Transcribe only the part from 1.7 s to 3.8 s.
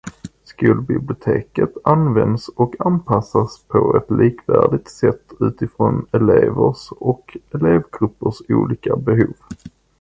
används och anpassas